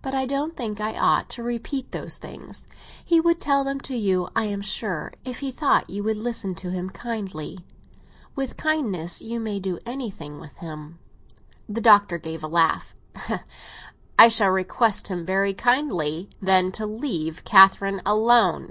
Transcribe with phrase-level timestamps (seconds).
[0.00, 2.68] But I don't think I ought to repeat those things.
[3.04, 6.54] He would tell them to you, I am sure, if he thought you would listen
[6.54, 7.58] to him kindly.
[8.36, 11.00] With kindness you may do anything with him."
[11.68, 12.94] The Doctor gave a laugh.
[14.16, 18.70] "I shall request him very kindly, then, to leave Catherine alone."